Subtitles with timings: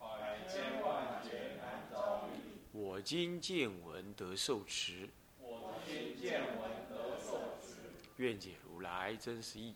[0.00, 2.58] 百千万劫难遭遇。
[2.72, 7.76] 我今见闻得受持，我今见闻得受持，
[8.16, 9.74] 愿解如来真实义。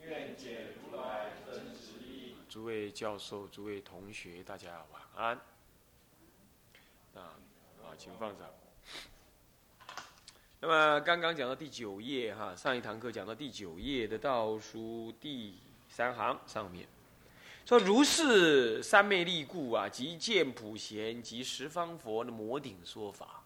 [0.00, 2.36] 愿解如来真实义。
[2.48, 5.36] 诸位教授、诸位同学，大家晚安。
[7.14, 7.34] 啊，
[7.82, 8.48] 啊，请放上。
[10.60, 16.86] 那么刚刚讲到第九页哈，上一堂课讲到第九页的倒数第三行上面，
[17.64, 23.44] 说如是三昧力故啊，即见普贤及十方佛的摩顶说法，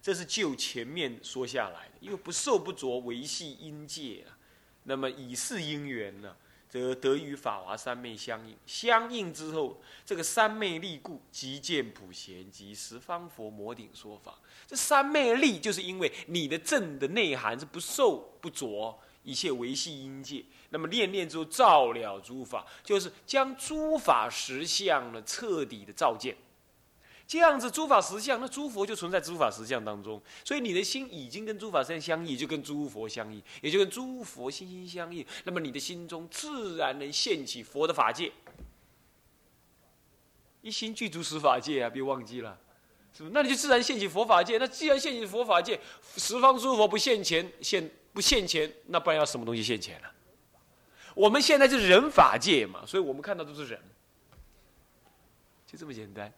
[0.00, 4.38] 这是就前面说下来的，因为不受不着维系因界啊，
[4.84, 6.36] 那么以是因缘呢、
[6.68, 14.38] 则得与法华三昧相应，相应之后，这个三昧力故，即见普贤及十方佛摩顶说法。
[14.66, 26.36] 这三昧力，就是因为你的正的内涵是不受不着一切维系因界，那么念念之后照了诸法，就是将诸法实相呢彻底的照见。
[27.26, 35.24] 这样子，诸法实相，那诸佛就存在诸法实相当中，所以你的心已经跟诸法实相相应，就跟诸佛相应，也就跟诸佛心心相应。
[35.44, 38.32] 那么你的心中自然能现起佛的法界，
[40.60, 42.58] 一心具足十法界啊，别忘记了，
[43.32, 44.56] 那你就自然现起佛法界。
[44.58, 45.78] 那既然现起佛法界，
[46.16, 50.10] 十方诸佛不现前，现不现前，那不然要什么东西现前了？
[51.14, 53.80] 我们现在就是人法界嘛，所以我们看到都是人，
[55.66, 56.32] 就这么简单。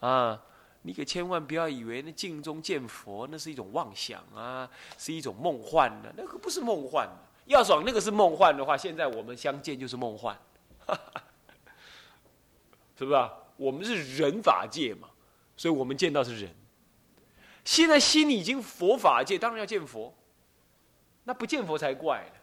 [0.00, 0.42] 啊，
[0.82, 7.16] 你可千万不要以为那镜中见佛那是一种妄想啊，是一种梦幻的、那个不是梦幻的。
[7.46, 10.38] 要说那个是梦幻的话，现在我们相见就是梦幻，
[12.98, 13.32] 是不是啊？
[13.56, 15.08] 我们是人法界嘛，
[15.58, 16.54] 所以我们见到是人。
[17.64, 20.14] 现在心里已经佛法界，当然要见佛，
[21.24, 22.40] 那不见佛才怪呢，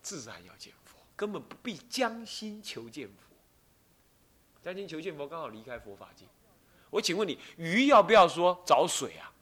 [0.00, 3.36] 自然要见佛，根本不必将心求见佛。
[4.62, 6.24] 将心求见佛，刚好离开佛法界。
[6.88, 9.32] 我请问你，鱼要不要说找水啊？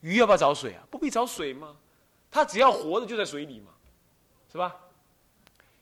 [0.00, 0.82] 鱼要不要找水啊？
[0.90, 1.76] 不必找水吗？
[2.30, 3.72] 它只要活着就在水里嘛，
[4.50, 4.74] 是吧？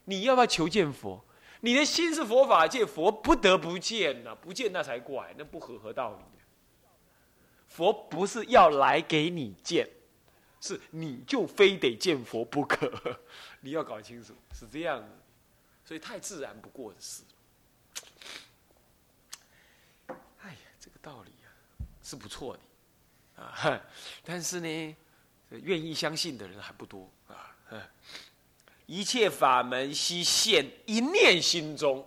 [0.04, 1.24] 你要不要求见佛？
[1.61, 6.44] 你的心是佛法界，佛不得不见呐、不见那才怪，那不合合道理的。
[7.69, 9.89] 佛不是要来给你见，
[10.61, 13.21] 是你就非得见佛不可，
[13.61, 15.03] 你要搞清楚是这样，
[15.84, 17.22] 所以太自然不过的事。
[20.09, 21.49] 哎呀，这个道理啊
[22.03, 23.81] 是不错的啊，
[24.25, 24.97] 但是呢，
[25.50, 27.56] 愿意相信的人还不多啊。
[28.86, 32.06] 一切法门悉现一念心中，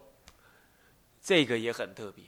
[1.21, 2.23] 这个也很特别。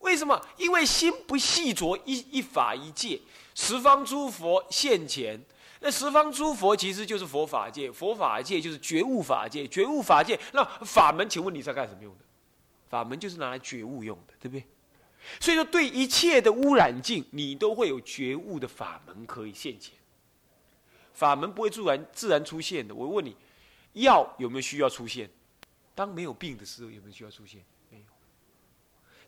[0.00, 0.40] 为什么？
[0.56, 3.20] 因为心不细着一一法一界，
[3.54, 5.40] 十方诸佛现前。
[5.82, 10.38] 那十方诸佛其实就是佛法界，佛法界就是觉悟法界，觉悟法界。
[10.52, 12.24] 那法门，请问你是要干什么用的？
[12.88, 14.64] 法门就是拿来觉悟用的，对不对？
[15.38, 19.94] 所以说，对一切的污染境，你都会有觉悟的法门可以现前。
[21.12, 22.94] 法门不会自然自然出现的。
[22.94, 23.36] 我问你，
[23.94, 25.28] 药有没有需要出现？
[25.94, 27.62] 当没有病的时候，有没有需要出现？
[27.90, 28.04] 没有。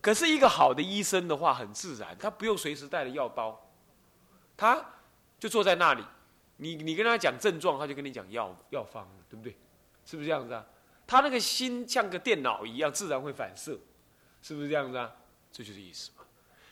[0.00, 3.70] 可是一个好的医生的话，很自然，他不用随时带着药包，
[4.56, 4.84] 他
[5.38, 6.04] 就坐在那里，
[6.56, 9.56] 你你跟他讲症状，他就跟你讲药药方，对不对？
[10.04, 10.64] 是不是这样子啊？
[11.06, 13.78] 他那个心像个电脑一样，自然会反射，
[14.40, 15.14] 是不是这样子啊？
[15.52, 16.24] 这就是意思嘛。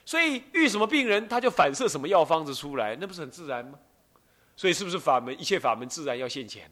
[0.04, 3.78] 所以遇什么病人，他就反射什么药方子出来，那不是很自然吗？
[4.56, 5.38] 所以是不是法门？
[5.38, 6.70] 一切法门自然要现前，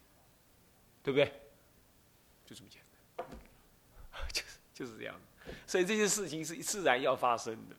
[1.02, 1.26] 对不对？
[2.46, 2.80] 就这么简
[3.16, 3.26] 单，
[4.32, 5.14] 就是就是这样。
[5.66, 7.76] 所以这些事情是自然要发生的，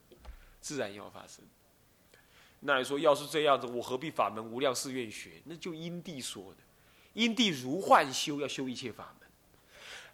[0.60, 1.44] 自然要发生。
[2.62, 5.42] 那你说，要是这样子，我何必法门无量誓愿学？
[5.46, 6.58] 那就因地说的，
[7.14, 9.30] 因地如幻修，要修一切法门。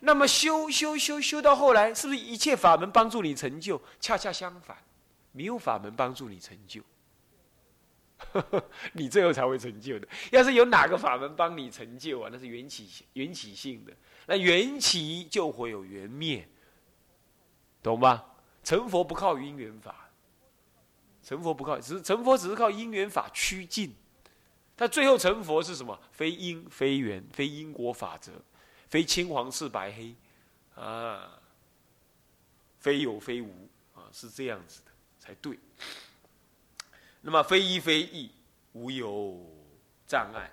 [0.02, 3.82] 那么修修修修到后来，是不是一切法门帮助你成就？
[4.00, 4.78] 恰恰相反，
[5.32, 6.82] 没有法门帮助你成就，
[8.94, 10.08] 你最后才会成就的。
[10.32, 13.94] 要是有哪个法门帮你成就啊，那是缘起缘起性的，
[14.28, 16.48] 那缘起就会有缘灭，
[17.84, 18.24] 懂吗？
[18.64, 20.10] 成佛不靠因缘法，
[21.22, 23.94] 成佛不靠，只是成佛只是靠因缘法趋近。
[24.78, 25.98] 他最后成佛是什么？
[26.12, 28.32] 非因非缘，非因果法则。
[28.88, 30.16] 非青黄赤白黑，
[30.76, 31.40] 啊，
[32.80, 35.58] 非有非无啊，是这样子的才对。
[37.26, 38.30] 那么非一非异，
[38.74, 39.36] 无有
[40.06, 40.52] 障碍，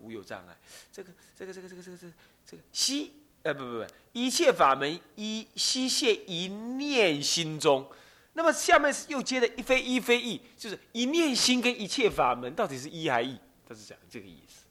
[0.00, 0.56] 无有障碍。
[0.90, 2.12] 这个这个这个这个这个这个
[2.46, 7.86] 这个悉呃不不不，一切法门一悉现一念心中。
[8.32, 13.38] 那么下面又接着一非一非异，就是一念心跟一切法门到底是一还异？
[13.68, 14.64] 他是讲这个意思。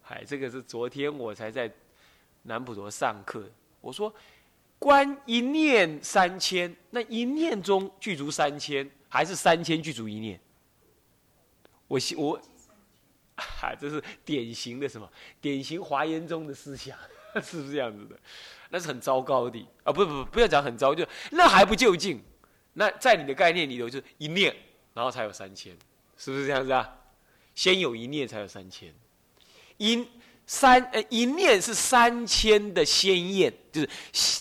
[0.00, 1.70] 嗨，这个是昨天我才在
[2.44, 3.50] 南普陀上课，
[3.82, 4.14] 我说
[4.78, 10.40] 观一念三千，那一念中具足三千，还是三千具足一念？
[11.94, 12.40] 我我，
[13.36, 15.08] 嗨， 这是典型的什么？
[15.40, 16.98] 典型华严宗的思想，
[17.42, 18.18] 是不是这样子的？
[18.70, 19.92] 那是很糟糕的啊！
[19.92, 22.22] 不不不，不要讲很糟，就那还不就近。
[22.72, 24.54] 那在你的概念里头，就是一念，
[24.94, 25.76] 然后才有三千，
[26.16, 26.98] 是不是这样子啊？
[27.54, 28.92] 先有一念，才有三千。
[29.76, 30.08] 一
[30.46, 33.88] 三呃，一念是三千的先验，就是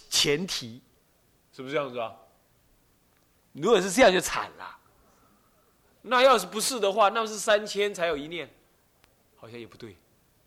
[0.10, 0.82] 前提，
[1.56, 2.12] 是不是这样子啊？
[3.52, 4.78] 如果是这样，就惨了。
[6.04, 8.50] 那要是不是的话，那是三千才有一念，
[9.36, 9.98] 好像也不对，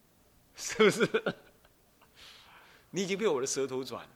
[0.55, 1.35] 是不是？
[2.91, 4.11] 你已经被我的舌头转了。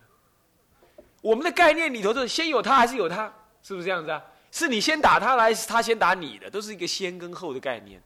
[1.21, 3.31] 我们的概念里头，是先有他还是有他？
[3.63, 4.25] 是不是这样子啊？
[4.51, 8.03] 是你先打他来，是他先打你的，都是一个先跟后的概念。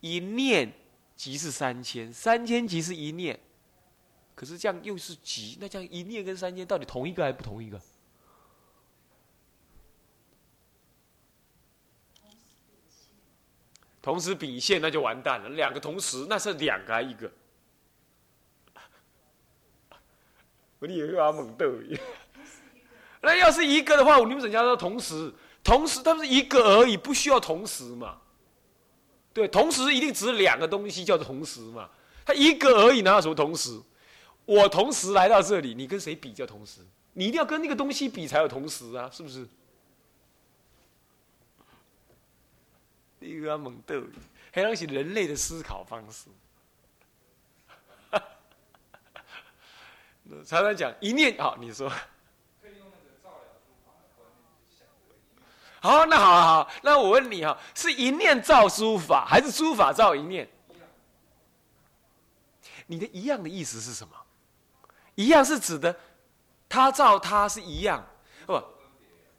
[0.00, 0.72] 一念
[1.16, 3.38] 即是三千，三千即是一念，
[4.34, 7.80] 可是这样又是即，那这样一念跟三千到底同一个还是不同一个？
[14.02, 17.30] 同时比现那就完蛋了，两个同时那是两个还一个？
[20.78, 21.66] 我以为阿猛斗。
[23.20, 25.32] 那要是一个的话，你们怎讲说同时？
[25.62, 28.16] 同时，它是一个而已，不需要同时嘛？
[29.34, 31.90] 对，同时一定指两个东西叫做同时嘛？
[32.24, 33.78] 它一个而已，哪有什么同时？
[34.46, 36.80] 我同时来到这里，你跟谁比较同时？
[37.12, 39.46] 你一定要跟那个东西比才有同时啊，是不是？
[43.20, 44.02] 一个猛斗，
[44.52, 46.28] 还东是人类的思考方式。
[50.44, 51.90] 常常讲一念，好，你说。
[55.82, 60.48] 好，那好好，那我问你哈，是一念造书法，还是书法造一念？
[62.86, 64.14] 你的一样的意思是什么？
[65.14, 65.98] 一样是指的，
[66.68, 68.06] 他造他是一样，
[68.46, 68.62] 不？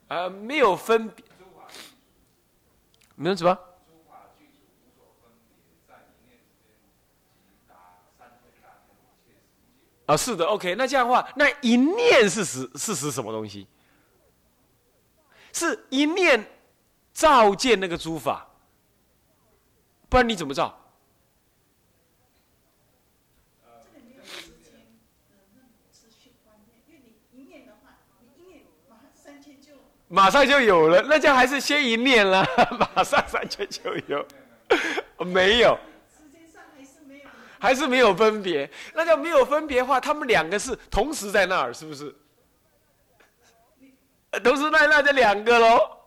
[0.07, 1.25] 啊，没有分别。
[3.15, 3.55] 没有什么？
[10.11, 10.75] 啊，是的，OK。
[10.75, 13.65] 那这样的话，那一念是指是指什么东西？
[15.53, 16.45] 是一念
[17.13, 18.45] 照见那个诸法，
[20.09, 20.77] 不然你怎么照？
[30.09, 32.45] 马上就有了，那就还是先一念了，
[32.77, 34.25] 马上三千就有，
[35.23, 35.79] 没有，
[37.61, 42.15] 还是没有分别，那叫没有分别的话，他们两个是同时在那儿，是不是？
[44.43, 45.99] 同时那那这两个喽，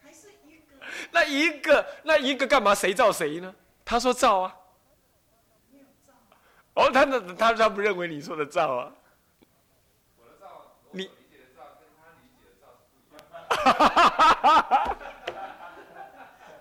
[0.00, 0.76] 还是一个？
[1.10, 2.72] 那一个那一个干嘛？
[2.72, 3.52] 谁造谁呢？
[3.84, 4.56] 他说造啊，
[6.74, 8.92] 哦，他那他他不认为你说的造啊。
[10.16, 12.66] 我的造，你理解的造跟他理解的造
[13.50, 14.96] 哈哈哈哈哈！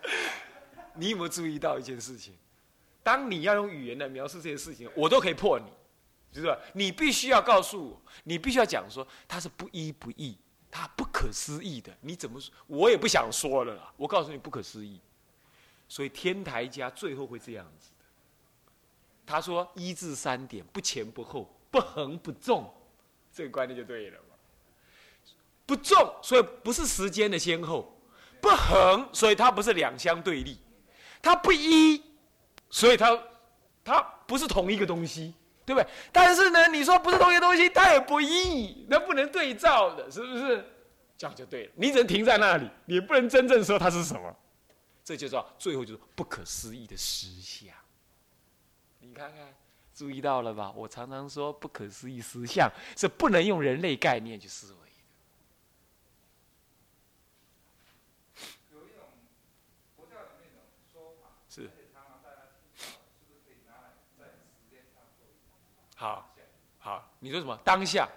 [0.95, 2.35] 你有没有注意到一件事情？
[3.03, 5.65] 当你要用语言来描述这些事情，我都可以破你。
[6.31, 6.57] 就是吧？
[6.73, 10.37] 你必须要告诉我，你必须要讲说它是不一不异，
[10.71, 11.91] 它不可思议的。
[11.99, 12.53] 你怎么说？
[12.67, 13.93] 我也不想说了啦。
[13.97, 15.01] 我告诉你，不可思议。
[15.89, 17.89] 所以天台家最后会这样子。
[19.25, 22.73] 他说一至三点，不前不后，不横不纵，
[23.33, 24.35] 这个观念就对了嘛。
[25.65, 27.93] 不纵，所以不是时间的先后；
[28.41, 30.55] 不横，所以它不是两相对立；
[31.21, 32.01] 它不一，
[32.71, 33.23] 所以它
[33.83, 35.35] 它不是同一个东西。
[35.63, 35.87] 对不对？
[36.11, 40.65] 但是呢，你说不是同一个东西，它也不异，那不能对照的，是不是？
[41.15, 41.71] 这样就对了。
[41.75, 44.35] 你只能停在那里，你不能真正说它是什么。
[45.03, 47.73] 这就叫最后就是不可思议的实相。
[48.99, 49.53] 你看看，
[49.93, 50.73] 注意到了吧？
[50.75, 54.85] 我常常说不可思议实相是不能用人类概念去思维的。
[58.73, 59.03] 有一种
[59.95, 60.59] 佛教的那种
[60.91, 61.69] 说法是。
[66.01, 66.33] 好，
[66.79, 67.55] 好，你说什么？
[67.63, 68.09] 当下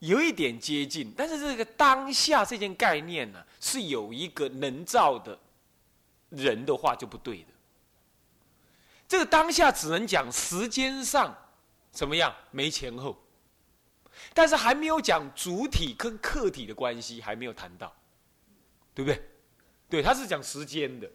[0.00, 5.38] 有一点接近，但是这个当下这件概念呢，是有一个能造的
[6.30, 7.52] 人的话就不对的。
[9.06, 11.32] 这个当下只能讲时间上
[11.92, 13.16] 怎么样，没前后，
[14.34, 17.94] 但是还没有讲主体跟客体的关系，还没有谈到，
[18.92, 19.22] 对不对？
[19.88, 21.08] 对，他是讲时间的，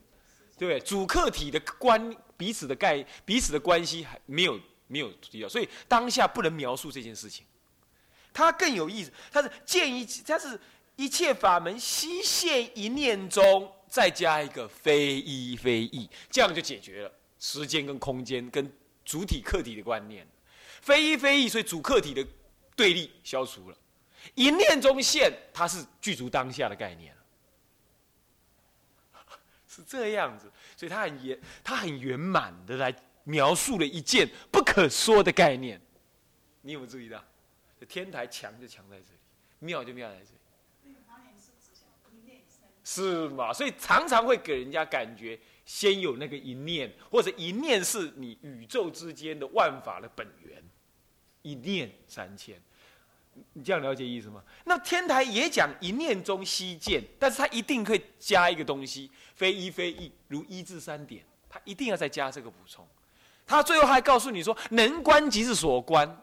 [0.58, 0.80] 对不对？
[0.80, 7.46] 主客体的关彼此的概彼此的关系还没有没有提到，所以当下不能描述这件事情。
[8.34, 10.60] 它更有意思，它是建一它是
[10.98, 18.70] 一切法门悉现一念中，再加一个非一非异，这样就解决了时间跟空间跟
[19.06, 20.28] 主体客体的观念。
[20.82, 22.28] 非一非异，所以主客体的
[22.76, 23.78] 对立消除了，
[24.36, 27.15] 一念中现，它是具足当下的概念
[29.76, 35.82] 是这样子，所以它很圆，它很圆满的来描述了一件不可说的概念。
[36.62, 37.22] 你有没有注意到？
[37.78, 39.20] 这天台强就强在这里，
[39.60, 40.30] 妙就妙在这里。
[42.88, 43.52] 是嘛？
[43.52, 50.64] 所以常常会给人家感觉，先有那个一念，或者一念是你宇宙之间的万法的本源，
[51.42, 52.62] 一念三千。
[53.52, 54.42] 你这样了解意思吗？
[54.64, 62.86] 那天台也讲一念中悉见，但是他一定会加一个东西，非一非一，如一至三点，他一定要再加这个补充。
[63.46, 66.22] 他最后还告诉你说，能观即是所观，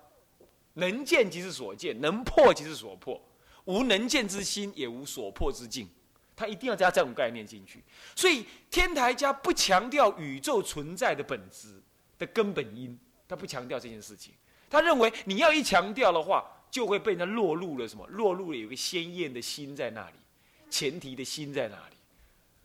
[0.75, 3.21] 能见即是所见，能破即是所破，
[3.65, 5.89] 无能见之心，也无所破之境。
[6.35, 7.85] 他一定要加这种概念进去。
[8.17, 11.81] 所以天台家不强调宇宙存在的本质
[12.19, 14.33] 的根本因，他不强调这件事情。
[14.71, 16.45] 他认为你要一强调的话。
[16.73, 18.07] 就会被人落入了什么？
[18.07, 20.17] 落入了有个鲜艳的心在那里，
[20.71, 21.97] 前提的心在那里，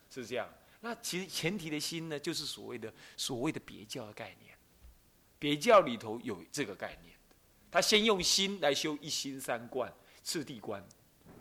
[0.10, 0.50] 是这样。
[0.80, 4.56] 那其实前提的心呢，就是所谓的所谓的别教的概念。
[5.38, 7.14] 别教里头有这个概念，
[7.70, 10.82] 他先用心来修一心三观、次第观，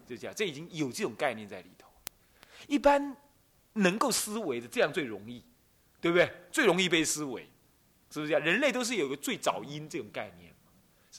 [0.05, 0.35] 就这样。
[0.37, 1.89] 这已经有这种概念在里头。
[2.67, 3.17] 一般
[3.75, 5.41] 能够思维的，这样最容易，
[6.01, 6.29] 对不对？
[6.51, 7.43] 最容易被思维，
[8.11, 8.45] 是不是这样？
[8.45, 10.53] 人类都是有个最早因这种概念。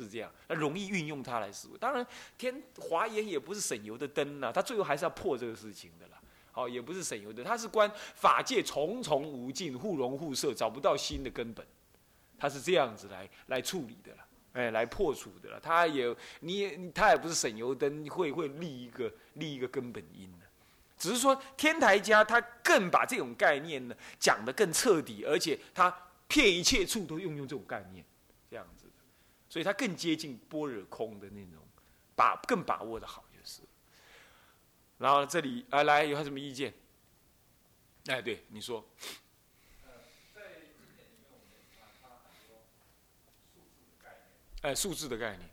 [0.04, 1.78] 是这样，那容易运用它来思维。
[1.78, 2.06] 当然，
[2.38, 6.20] 天华严也不是省油的灯呐，他最后还是要破这个事情的啦。
[6.52, 11.66] 好，也不是省油的，他是观法界重重无尽，互融互摄，找不到新的根本，
[12.38, 15.60] 他是这样子来来处理的了，哎，来破除的了。
[15.60, 20.46] 他也，你也，他也不是省油灯，会会立一个立一个根本因的，
[20.98, 25.96] 只是说天台家他更把这种概念呢讲得更彻底，而且他
[26.28, 28.04] 骗一切处都用用这种概念。
[28.50, 28.87] 这样子
[29.50, 31.62] 所以它更接近般若空的那种，
[32.16, 33.62] 把更把握的好就是。
[34.98, 36.74] 然后这里啊，来有什么意见？
[38.08, 38.84] 哎，对，你说。
[44.64, 45.50] 哎，数字的概念。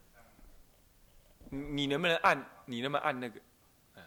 [1.51, 2.51] 你你能不能按？
[2.65, 3.39] 你能不能按那个？
[3.97, 4.03] 哎，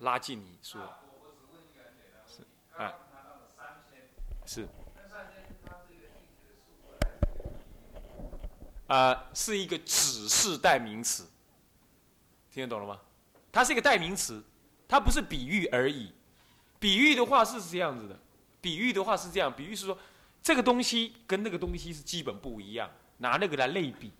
[0.00, 0.80] 拉近你说。
[2.26, 2.42] 是。
[2.76, 2.94] 啊。
[4.46, 4.68] 是。
[8.90, 11.24] 啊，是一个指示代名词，
[12.52, 13.00] 听得懂了吗？
[13.52, 14.42] 它是一个代名词，
[14.88, 16.12] 它不是比喻而已。
[16.80, 18.18] 比喻的话是这样子的，
[18.60, 19.96] 比喻的话是这样，比喻是说
[20.42, 24.10] 这个东西跟那个东西是基本不一样，拿那个来类比。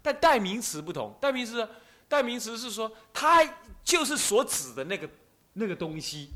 [0.00, 1.68] 但代名词不同，代名词，
[2.08, 3.44] 代名词是说它
[3.84, 5.10] 就是所指的那个
[5.52, 6.30] 那个东西，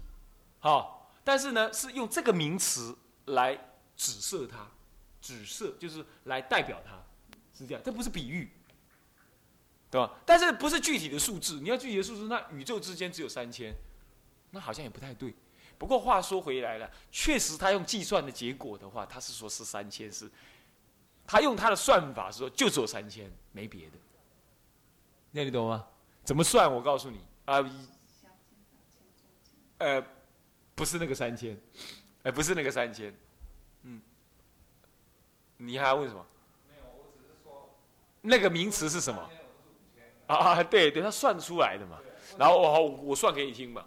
[0.58, 2.94] 好，但是呢是用这个名词
[3.25, 3.58] 来
[3.96, 4.68] 指涉它，
[5.22, 6.92] 指涉就是来代表它。
[7.61, 8.50] 是这样，这不是比喻，
[9.90, 10.19] 对吧？
[10.25, 11.61] 但是不是具体的数字？
[11.61, 13.75] 你要具体的数字，那宇宙之间只有三千，
[14.50, 15.35] 那好像也不太对。
[15.76, 20.31] 不过话说回来了，确实他用计算的结果的话，他是说是三千，是，
[21.26, 23.99] 他用他的算法说就只有三千，没别的。
[25.31, 25.87] 那你懂吗？
[26.25, 26.73] 怎么算？
[26.73, 27.71] 我告诉你啊，
[29.79, 30.05] 呃，
[30.75, 31.59] 不是那个三千，
[32.23, 33.14] 哎，不是那个三千，
[33.83, 34.00] 嗯，
[35.57, 36.26] 你还要问什么？
[38.23, 39.31] 那个名词是什么？
[40.27, 41.99] 啊，对对，他算出来的嘛。
[42.39, 43.85] 然后我我算给你听嘛。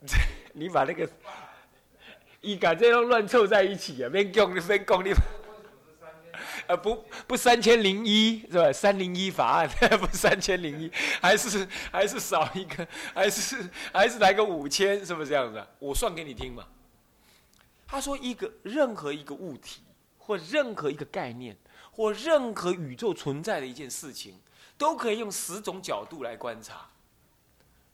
[0.52, 1.08] 你把那个
[2.40, 4.08] 你敢这样乱凑在一起啊？
[4.08, 5.12] 别讲你别讲你。
[6.68, 8.72] 呃，不不，三千零一是吧？
[8.72, 9.68] 三零一法案
[9.98, 10.90] 不三千零一，
[11.20, 15.64] 还是还是少一个，还是还是来个五千，是不是这样子？
[15.78, 16.64] 我算给你听嘛。
[17.86, 19.82] 他说一个任何一个物体。
[20.26, 21.56] 或任何一个概念，
[21.92, 24.40] 或任何宇宙存在的一件事情，
[24.76, 26.90] 都可以用十种角度来观察。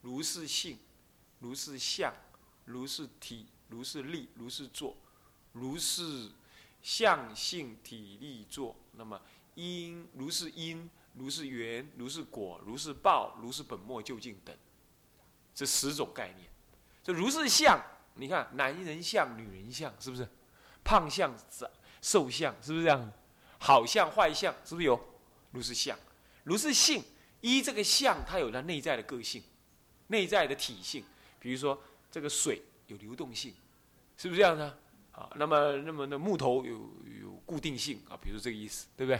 [0.01, 0.79] 如是性，
[1.41, 2.12] 如是相，
[2.65, 4.97] 如是体，如是力，如是作，
[5.53, 6.31] 如是
[6.83, 8.75] 相性体力作。
[8.93, 9.21] 那么
[9.55, 14.57] 因，如是因，如是缘，如是果，如是报，如是本末究竟等，
[15.55, 16.49] 这十种概念。
[17.05, 17.79] 这如是相，
[18.15, 20.27] 你看男人相、女人相，是不是？
[20.85, 21.33] 胖相、
[22.02, 23.12] 瘦相是不是这样？
[23.59, 25.00] 好相坏相，是不是有？
[25.52, 25.99] 如是相，
[26.44, 27.02] 如是性。
[27.40, 29.42] 依这个相，它有它内在的个性，
[30.06, 31.02] 内在的体性。
[31.40, 33.52] 比如说，这个水有流动性，
[34.16, 34.78] 是不是这样的？
[35.11, 36.73] 啊，那么那么那木头有
[37.21, 39.16] 有固定性啊，比如这个意思，对不对？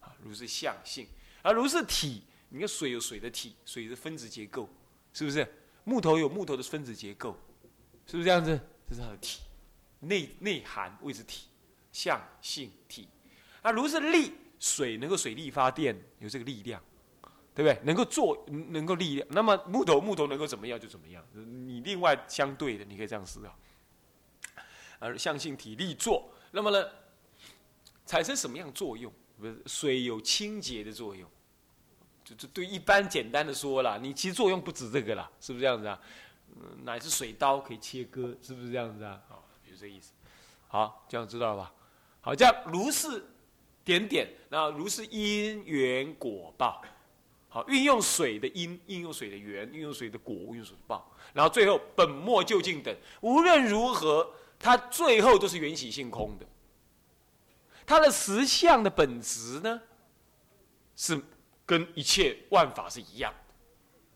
[0.00, 1.06] 啊，如是相性，
[1.42, 2.24] 而如是体。
[2.50, 4.68] 你看水有水的体，水的分子结构，
[5.14, 5.46] 是不是？
[5.84, 7.34] 木头有木头的分子结构，
[8.06, 8.60] 是不是这样子？
[8.86, 9.40] 这是它的体，
[10.00, 11.46] 内内涵谓之体，
[11.92, 13.08] 相性体。
[13.60, 16.82] 啊，如是力，水能够水力发电，有这个力量，
[17.54, 17.78] 对不对？
[17.84, 19.28] 能够做，能够力量。
[19.30, 21.24] 那么木头，木头能够怎么样就怎么样。
[21.32, 23.56] 你另外相对的，你可以这样思考。
[24.98, 26.88] 而相性体力做，那么呢，
[28.06, 29.12] 产生什么样作用？
[29.38, 31.28] 不是水有清洁的作用，
[32.22, 36.00] 就就对一般简单的说了，你其实作用不止这个啦，是不是这样子啊？
[36.54, 39.20] 嗯乃至水刀可以切割，是不是这样子啊？
[39.28, 40.12] 好，就这意思。
[40.68, 41.72] 好，这样知道了吧？
[42.22, 43.22] 好，这样如是。
[43.84, 46.80] 点点，那如是因缘果报，
[47.48, 56.46] 好，运用水的因，运用水的缘，运用水的果，运用水的报，然后最后本末究竟等，无论如何，它最后都是缘起性空的。
[57.84, 59.82] 它的实相的本质呢，
[60.94, 61.20] 是
[61.66, 63.54] 跟一切万法是一样的，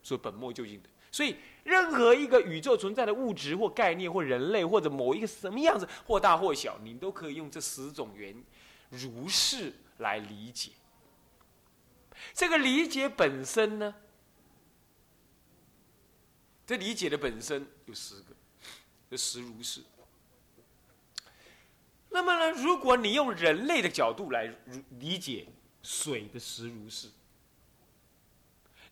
[0.01, 0.87] 所以本末究竟的。
[1.11, 1.35] 所以
[1.67, 8.33] 任何一个宇宙存在的物质或概念或人类或者某一个什么样子，或大或小，你都可以用这十种缘。
[8.89, 10.71] 如是来理解，
[12.33, 13.93] 这个理解本身呢？
[16.65, 18.33] 这理解的本身有十个，
[19.09, 19.81] 这十如是。
[22.09, 24.49] 那么呢，如果你用人类的角度来
[24.91, 25.45] 理解
[25.83, 27.09] 水的十如是，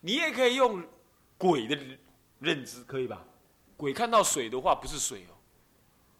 [0.02, 0.86] 你也可以用
[1.38, 1.74] 鬼的
[2.40, 3.24] 认知，可以吧？
[3.76, 5.34] 鬼看到水的话，不是水哦，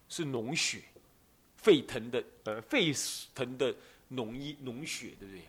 [0.09, 0.83] 是脓血。
[1.57, 2.93] 沸腾的呃，沸
[3.33, 3.75] 腾的
[4.11, 5.41] 脓液脓血，对不对？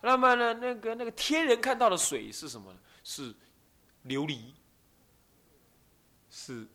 [0.00, 2.78] 那么呢，那个那个天人看到的水是什么呢？
[3.04, 3.32] 是
[4.06, 4.38] 琉璃，
[6.30, 6.66] 是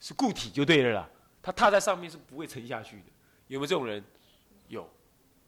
[0.00, 1.10] 是固体就对了啦。
[1.42, 3.04] 它踏在上面是不会沉下去的。
[3.46, 4.02] 有没有这种人？
[4.68, 4.90] 有，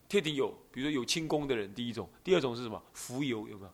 [0.06, 0.50] 天庭有。
[0.70, 2.80] 比如说有轻功的人，第一种；第二种是什么？
[2.92, 3.72] 浮游有没有？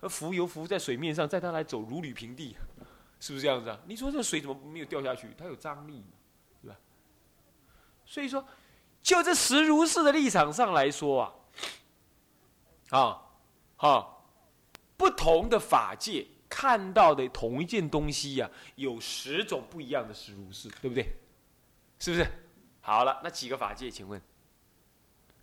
[0.00, 2.54] 而浮游浮在水面上，在他来走如履平地，
[3.22, 3.78] 是不是这样子啊？
[3.86, 5.32] 你说这水怎么没有掉下去？
[5.38, 6.06] 它有张力嘛，
[6.60, 6.76] 对吧。
[8.04, 8.44] 所以说，
[9.00, 13.22] 就这实如是的立场上来说啊，啊，
[13.76, 14.08] 啊，
[14.96, 21.06] 不同的法界看到的同一件东西呀，有十种不一样的实如是，对不对？
[22.00, 22.26] 是不是？
[22.80, 23.88] 好了，那几个法界？
[23.88, 24.20] 请问，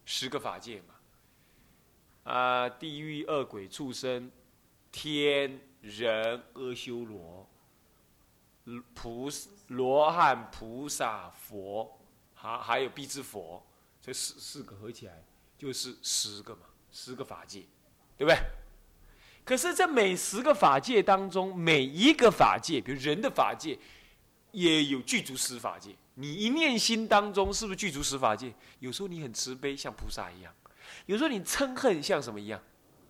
[0.03, 2.33] 十个法界嘛？
[2.33, 4.29] 啊，地狱、恶鬼、畜生、
[4.91, 7.48] 天人、阿修罗、
[8.93, 9.29] 菩
[9.67, 11.95] 罗汉、菩萨、佛。
[12.41, 13.61] 还还有必之佛，
[14.01, 15.25] 这四四个合起来
[15.57, 17.65] 就是十个嘛，十个法界，
[18.17, 18.39] 对不对？
[19.43, 23.77] 可是这每十个法界当中，每一个法界，比如人的法界，
[24.53, 25.93] 也有具足十法界。
[26.13, 28.53] 你一念心当中，是不是具足十法界？
[28.79, 30.53] 有时候你很慈悲，像菩萨一样；
[31.07, 32.63] 有时候你嗔恨，像什么一样？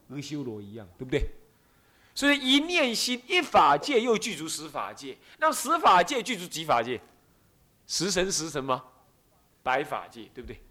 [0.10, 1.30] 阿修罗一样，对不对？
[2.20, 5.18] 所以一念心，一法界又具足十法界。
[5.38, 7.00] 那十法界具足几法界？
[7.88, 8.84] 十神十神吗？
[9.64, 10.62] 百法界对不对？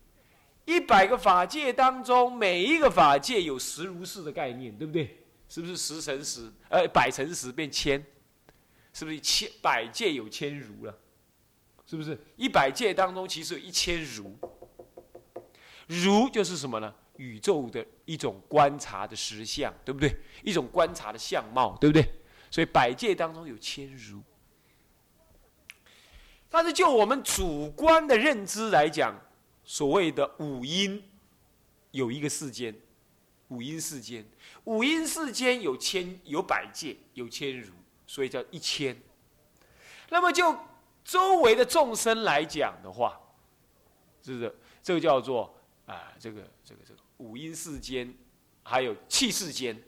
[0.67, 5.25] 一百个法界当中，每一个法界有十如是的概念，对不对？
[5.49, 6.53] 是不是十乘十？
[6.69, 8.05] 呃，百乘十变千，
[8.93, 10.95] 是不是千百界有千如了？
[11.87, 14.37] 是不是一百界当中其实有一千如？
[15.87, 16.95] 如就是什么呢？
[17.19, 20.17] 宇宙的一种观察的实相，对不对？
[20.43, 22.11] 一种观察的相貌，对不对？
[22.51, 24.21] 所以百界当中有千如。
[26.49, 29.15] 但是就我们主观的认知来讲，
[29.65, 31.07] 所谓的五音
[31.91, 32.75] 有一个世间，
[33.49, 34.27] 五音世间，
[34.65, 37.75] 五音世间有千有百界有千如，
[38.07, 38.97] 所以叫一千。
[40.09, 40.57] 那么就
[41.05, 43.21] 周围的众生来讲的话，
[44.23, 45.55] 是不是这个叫做
[45.85, 46.15] 啊？
[46.19, 48.13] 这个这个这个五阴世间，
[48.63, 49.81] 还有气世间，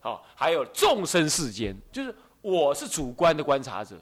[0.00, 4.00] 好，还有众生世间，就是我是主观的观察者。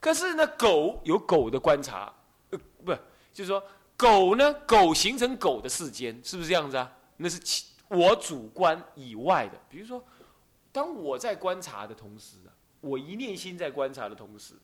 [0.00, 2.12] 可是呢，狗有狗的观察，
[2.50, 2.92] 呃，不，
[3.32, 3.62] 就是说
[3.96, 6.92] 狗呢，狗形成狗的世间，是不是这样子啊？
[7.16, 9.58] 那是我主观以外的。
[9.68, 10.04] 比如说，
[10.70, 14.54] 当我在观察的同时啊，我一念心在观察的同时，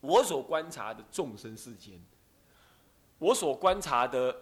[0.00, 1.98] 我所观察的众生世间，
[3.18, 4.36] 我所观察的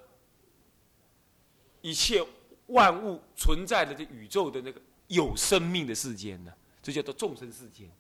[1.81, 2.25] 一切
[2.67, 7.91] 万物存在的这宇宙的那个有生命的世间呢，这叫做众生世间。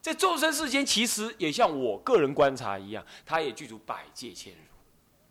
[0.00, 4.74] 在众生世间，其实也像我个人观察一样，它也具足百界千如，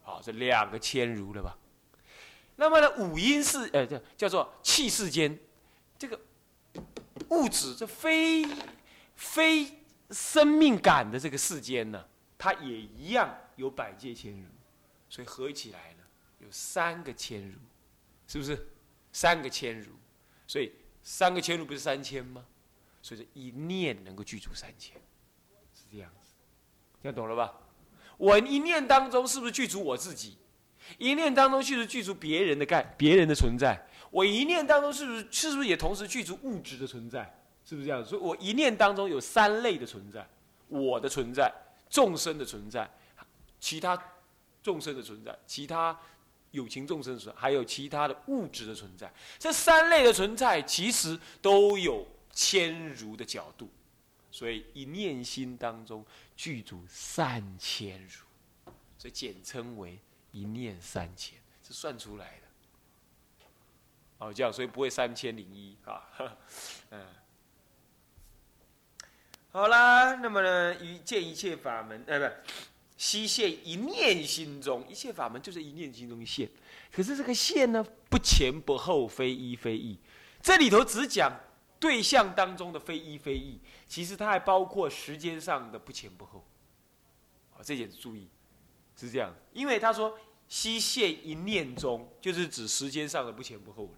[0.04, 1.58] 好，这两个千如了吧？
[2.58, 5.40] 那么呢，五阴世，呃，叫叫做气世间，
[5.98, 6.20] 这个
[7.30, 8.46] 物质，这非
[9.16, 12.06] 非生命感的这个世间呢，
[12.38, 14.48] 它也一样有百界千如，
[15.10, 16.04] 所以合起来呢，
[16.40, 17.58] 有三个千如，
[18.28, 18.68] 是不是？
[19.12, 19.92] 三个千如，
[20.46, 20.72] 所以
[21.02, 22.46] 三个千如不是三千吗？
[23.02, 24.96] 所以这一念能够具足三千，
[25.74, 26.34] 是这样子，
[27.02, 27.54] 这样懂了吧？
[28.18, 30.38] 我一念当中是不是具足我自己？
[30.98, 33.88] 一念当中是不是具足别人的概、别人的存在？
[34.12, 37.42] 我一念当中是不是是不是也同时具足物质的存在？
[37.66, 38.06] 是不是这样？
[38.06, 40.28] 所以我一念当中有三类的存在：
[40.68, 41.52] 我的存在、
[41.90, 42.90] 众生的存在、
[43.60, 44.02] 其他
[44.62, 46.00] 众生的存在、其他
[46.52, 49.12] 有情众生的存在，还有其他的物质的存在。
[49.38, 53.70] 这三类的存在其实都有千如的角度，
[54.32, 56.06] 所以一念心当中
[56.36, 60.00] 具足三千如，所以简称为。
[60.34, 63.46] 一念三千是算出来的，
[64.20, 66.04] 哦，这样所以不会三千零一啊，
[66.92, 67.08] 嗯，
[69.50, 72.36] 好啦，那么呢，一见一切法门，呃，不，
[72.98, 76.50] 悉现一念心中，一切法门就是一念心中现。
[76.92, 79.98] 可是这个现呢，不前不后，非一非异。
[80.42, 81.32] 这里头只讲
[81.80, 86.44] 对象当中的非一非异，其实它还包括时间上的不前不后。
[87.52, 88.28] 好，这点注意，
[88.96, 90.18] 是这样，因为他说。
[90.50, 93.98] 悉现一念中，就是指时间上的不前不后了。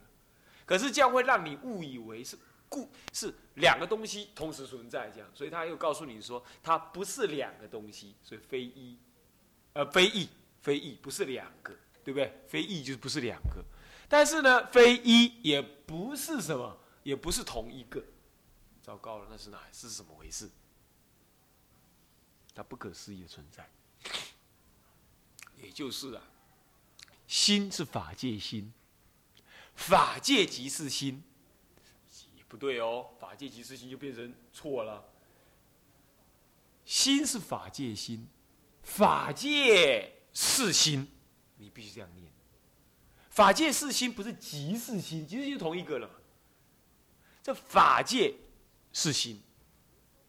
[0.65, 2.35] 可是这样会让你误以为是
[2.69, 8.97] 故是两个东西同时存在，这样，所以他又告诉你说，它不是两个东西，所以非一，
[9.73, 10.29] 呃，非异，
[10.61, 12.41] 非异，不是两个，对不对？
[12.47, 13.63] 非异就是不是两个，
[14.07, 18.03] 但是呢，非一也不是什么，也不是同一个。
[18.81, 20.49] 糟糕了，那是哪是怎么回事？
[22.55, 23.69] 它不可思议的存在，
[25.61, 26.23] 也就是啊。
[27.27, 28.73] 心是法界心，
[29.75, 31.23] 法界即是心，
[32.49, 33.07] 不对哦。
[33.17, 35.01] 法界即是心就变成错了。
[36.83, 38.27] 心是法界心，
[38.83, 41.07] 法界是心，
[41.55, 42.29] 你必须这样念。
[43.29, 46.09] 法界是心不是即是心，其实就同一个了。
[47.43, 48.33] 这法界
[48.91, 49.41] 是心，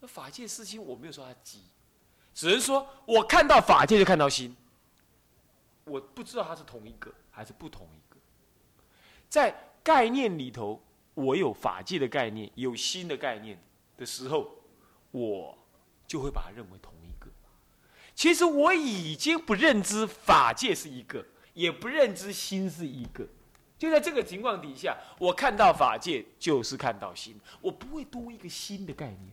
[0.00, 1.64] 那法界是心，我没有说它即，
[2.34, 4.54] 只是说我看到法界就看到心。
[5.84, 8.20] 我不知道它是同一个还是不同一个，
[9.28, 10.80] 在概念里头，
[11.14, 13.58] 我有法界的概念，有心的概念
[13.96, 14.50] 的时候，
[15.10, 15.58] 我
[16.06, 17.30] 就会把它认为同一个。
[18.14, 23.26] 其实我已经不认知法界是一个，也不认知心是一个。
[23.78, 29.32] 就在这个情况底下，我看到法界就是看到心，我不会多一个新的概念。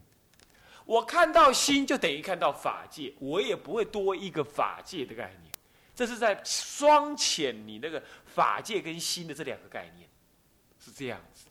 [0.85, 5.51] 我看到心就等于看到法界，我也不会多一个法界的概念。
[5.93, 10.07] 这是在双遣你那个法界跟心的这两个概念，
[10.79, 11.47] 是这样子，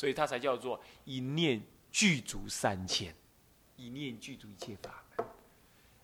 [0.00, 3.14] 所以它才叫做一念具足三千，
[3.76, 5.26] 一念具足一切法门。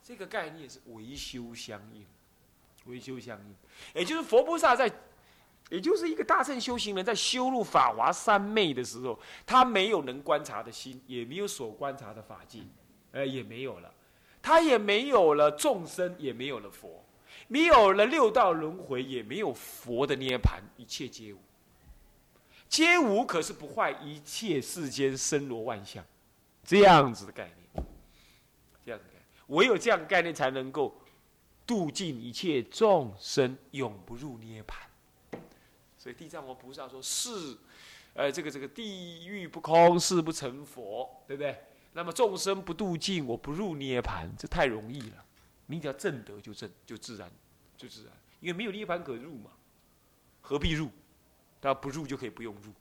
[0.02, 2.04] 这个概念是维修相应，
[2.84, 3.54] 维修相应，
[3.94, 4.92] 也就是佛菩萨在，
[5.70, 12.60] 也就是一个大乘修行人在修入法华三昧的时候，他没有能观察的心，也没有所观察的法界，
[13.12, 13.90] 呃，也没有了，
[14.42, 17.02] 他也没有了众生，也没有了佛。
[17.48, 21.38] 没有了六道轮回，也没有佛的涅盘，一切皆无。
[22.68, 26.04] 皆无可是不坏一切世间生罗万象，
[26.64, 27.86] 这样子的概念，
[28.84, 31.00] 这样子概念，唯有这样的概念才能够
[31.66, 34.88] 度尽一切众生，永不入涅盘。
[35.96, 37.56] 所以地藏王菩萨说：“是，
[38.14, 41.58] 呃，这个这个地狱不空，誓不成佛，对不对？
[41.94, 45.24] 那么众生不度尽，我不入涅盘，这太容易了。”
[45.68, 47.28] 你只要正德就正，就自然，
[47.76, 49.50] 就自然，因为没有涅盘可入嘛，
[50.40, 50.88] 何必入？
[51.60, 52.72] 他不入就可以不用入，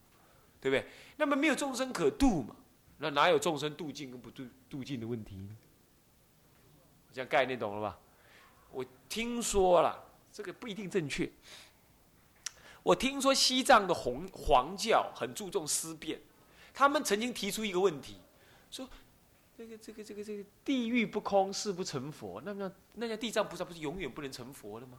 [0.61, 0.85] 对不对？
[1.17, 2.55] 那么没有众生可度嘛，
[2.97, 5.55] 那哪有众生度尽跟不度度尽的问题呢？
[7.13, 7.97] 这样概念懂了吧？
[8.71, 11.29] 我听说了，这个不一定正确。
[12.83, 16.19] 我听说西藏的红黄教很注重思辨，
[16.73, 18.17] 他们曾经提出一个问题，
[18.69, 18.87] 说。
[19.57, 22.41] 这个这个这个这个地狱不空，誓不成佛。
[22.43, 24.97] 那么那家地藏菩萨不是永远不能成佛的吗？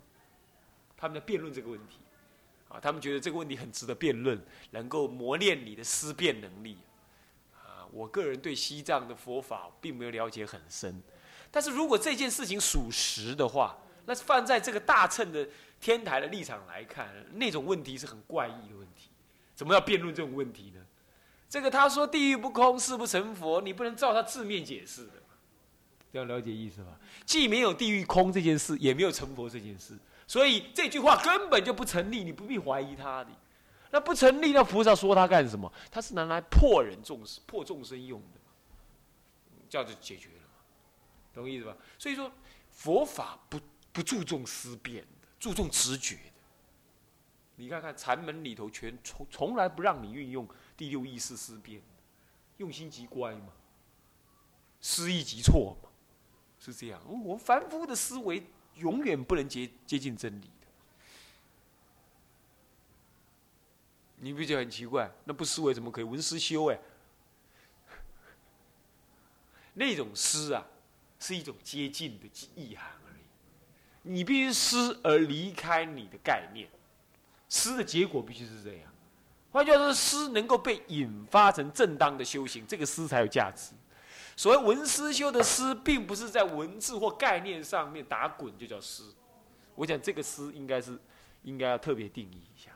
[0.96, 1.98] 他们在辩论这个问题，
[2.68, 6.76] 啊，他们觉得这个问题很值得辩论，能够磨练你的思辨能力。
[7.55, 11.02] 啊，我个人对西藏的佛法并没有了解很深，
[11.50, 15.48] 但是如果这件事情属实的话，那放在这个大乘的
[15.81, 19.11] 天台的立场来看，那种问题是很怪异的问题。
[19.55, 20.81] 怎么要辩论这种问题呢？
[21.48, 25.20] 这个他说地狱不空，誓不成佛，你不能照他字面解释的，对
[26.12, 26.98] 这样了解意思吧？
[27.24, 29.94] 既没有地狱空这件事，也没有成佛这件事，
[30.26, 33.30] 所以这句话根本就不成立，你不必怀疑他的。
[33.90, 35.72] 那不成立，那菩萨说他干什么？
[35.90, 38.40] 他是拿来破人众生、破众生用的，
[39.68, 40.54] 这样就解决了嘛？
[41.32, 41.76] 懂意思吧？
[41.96, 42.30] 所以说，
[42.72, 43.60] 佛法不
[43.92, 46.20] 不注重思辨的，注重直觉的。
[47.54, 51.80] 你看看禅门里头，全从从来不让你运用第六意识思辨，
[52.56, 53.52] 用心即乖嘛，
[54.80, 55.88] 思意即错嘛，
[56.58, 57.00] 是这样。
[57.06, 58.44] 我们凡夫的思维
[58.76, 60.66] 永远不能接接近真理的。
[64.18, 65.10] 你不觉得很奇怪？
[65.24, 66.70] 那不思维怎么可以闻思修？
[66.70, 66.78] 哎，
[69.74, 70.66] 那种思啊，
[71.20, 73.22] 是一种接近的意涵而已。
[74.02, 76.68] 你必须思而离开你的概念，
[77.48, 78.90] 思的结果必须是这样。
[79.52, 83.72] 换句话说，思能够被引发成正当的修行，这个思才有价值。
[84.37, 89.14] 所谓文思修的思，并不是在文字或概念上面打滚就叫思。
[89.75, 90.99] 我想这个思应该是
[91.42, 92.70] 应该要特别定义一下。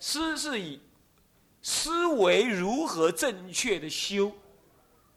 [0.00, 0.80] 思是以
[1.62, 4.32] 思维如何正确的修，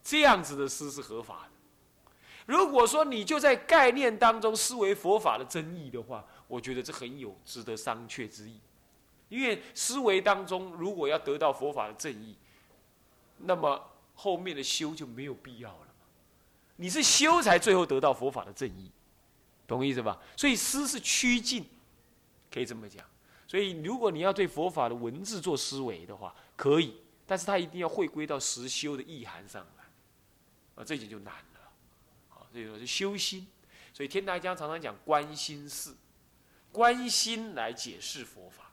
[0.02, 2.12] 这样子的思是合法的。
[2.46, 8.58] 如果说你就在概念当中思维佛法的真义的话，我觉得这很有值得商榷之意。
[9.28, 12.34] 因为思维当中如果要得到佛法的正义，
[13.38, 13.78] 那么
[14.20, 16.04] 后面的修就没有必要了嘛。
[16.74, 18.90] 你是修才最后得到佛法的正义，
[19.64, 20.20] 懂意思吧？
[20.36, 21.64] 所以思是趋近，
[22.50, 23.04] 可以这么讲。
[23.46, 29.84] 所以，如果你要对佛法的文字做思维的话，可以，但是它一定要回归到实修的意涵上来，
[30.74, 31.60] 啊，这一点就难了。
[32.28, 33.46] 好，这个是修心。
[33.94, 35.94] 所以天台讲常常讲观心事，
[36.72, 38.72] 观心来解释佛法。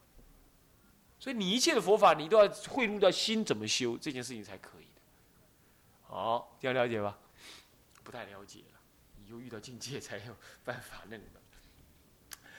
[1.19, 4.85] 所以你一切的佛法，你都要汇入到心怎么修这件事情才可以。
[6.07, 7.17] 好，这样了解吧？
[8.03, 8.79] 不太了解了，
[9.27, 11.23] 以后遇到境界才有办法那个。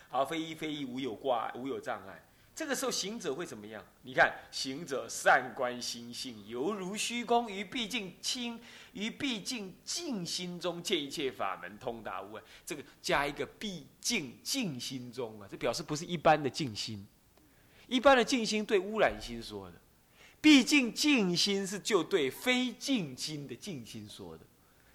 [0.09, 2.23] 好，非一非一，无有挂，无有障碍。
[2.55, 3.85] 这个时候行者会怎么样？
[4.03, 8.59] 你看，行者善观心性，犹如虚空，于毕竟清，
[8.93, 12.43] 于毕竟静心中见一切法门，通达无碍。
[12.65, 17.07] 这个加一个毕竟静心中啊，这表示不是一般的静心。
[17.89, 19.79] 一般的静心对污染心说的，
[20.47, 24.45] 毕竟静心是就对非静心的静心说的，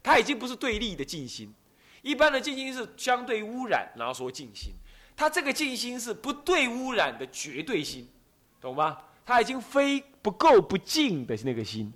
[0.01, 1.53] 它已经不是对立的静心。
[2.01, 4.71] 一般的静心是相对污染，然后说静心。
[5.13, 8.07] 它这个静心是不对污染的绝对心，
[8.61, 8.97] 懂吗？
[9.25, 11.91] 它已经非不够不净的那个心，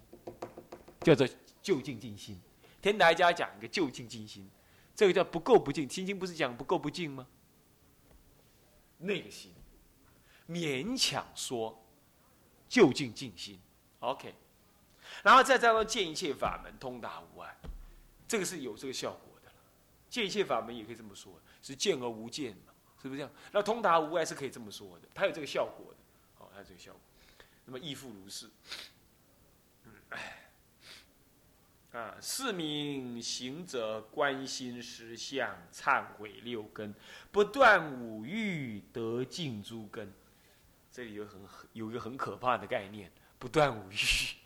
[0.99, 1.25] 叫做
[1.61, 2.37] 就近静心。
[2.81, 4.45] 天台家讲一个就近静心，
[4.93, 5.89] 这个叫不够不净。
[5.89, 7.25] 心经不是讲不够不净吗？
[8.97, 9.53] 那个心，
[10.49, 11.81] 勉强说
[12.67, 13.59] 就近静心
[13.99, 14.33] ，OK。
[15.23, 17.55] 然后再再说见一切法门通达无碍，
[18.27, 19.51] 这个是有这个效果的。
[20.09, 22.73] 见一切法门也可以这么说，是见而无见嘛。
[23.01, 23.31] 是不是这样？
[23.51, 25.97] 那通达无碍是可以这么说的，它有这个效果的，
[26.39, 26.99] 好，它有这个效果。
[27.65, 28.49] 那么亦复如是。
[29.83, 30.49] 嗯，哎，
[31.91, 36.95] 啊，四名行者观心实相，忏悔六根，
[37.31, 40.11] 不断五欲得净诸根。
[40.95, 41.41] 这里有很
[41.73, 43.95] 有一个很可怕的概念，不断五欲，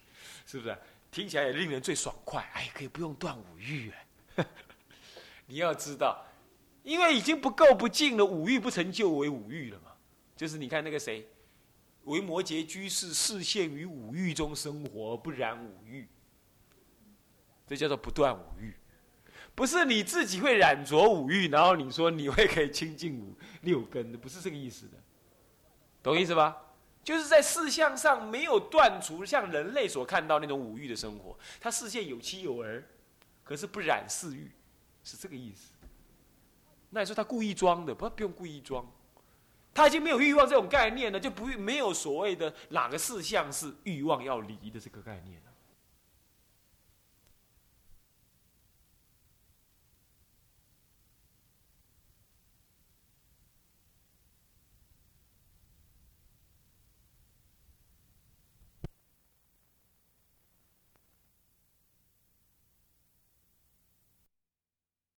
[0.47, 0.75] 是不是？
[1.12, 2.41] 听起来也令人最爽快。
[2.55, 4.47] 哎，可以不用断五欲哎。
[5.45, 6.25] 你要知道。
[6.81, 9.91] 因为已经不够不净了，五欲不成就为五欲了嘛？
[10.35, 11.29] 就是你看那个谁，
[12.05, 16.07] 为摩诘居士，视现于五欲中生活，不染五欲，
[17.67, 18.73] 这叫做不断五欲。
[19.53, 24.97] 不是你自己会染着五欲，然后你说你会可以清净五六根的，不是这个意思的，
[26.01, 26.57] 懂意思吧？
[27.03, 32.83] 就是在事相上没有断除像人类所看到那种五欲的生活，他视线有妻有儿，
[33.43, 34.51] 可是不染四欲，
[35.03, 35.71] 是这个意思。
[36.89, 37.95] 那你说他故意装的？
[37.95, 38.85] 不，不用故意装，
[39.73, 45.48] 他已经没有欲望这种概念了，就不没有所谓的哪个事项是欲望要离的这个概念了。